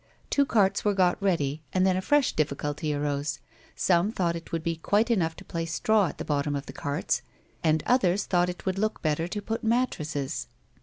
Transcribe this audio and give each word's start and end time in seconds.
Two 0.31 0.47
carts 0.47 0.83
were 0.83 0.95
got 0.95 1.21
ready, 1.21 1.61
and 1.73 1.85
tlien 1.85 1.95
a 1.95 2.01
fresh 2.01 2.33
difficulty 2.33 2.91
arose; 2.91 3.37
some 3.75 4.11
thought 4.11 4.35
it 4.35 4.51
would 4.51 4.63
be 4.63 4.77
quite 4.77 5.11
enough 5.11 5.35
to 5.35 5.45
place 5.45 5.75
straw 5.75 6.07
at 6.07 6.17
the 6.17 6.25
bottom 6.25 6.55
of 6.55 6.65
the 6.65 6.73
carts, 6.73 7.21
others 7.85 8.25
thought 8.25 8.49
it 8.49 8.65
would 8.65 8.79
look 8.79 9.03
better 9.03 9.27
to 9.27 9.41
put 9.43 9.63
mattresses. 9.63 10.47